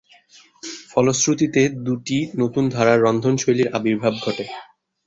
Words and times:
ফলশ্রুতিতে 0.91 1.61
দুটি 1.85 2.17
নতুন 2.41 2.63
ধারার 2.75 2.97
রন্ধনশৈলীর 3.01 3.73
আবির্ভাব 3.73 4.13
ঘটে। 4.23 4.45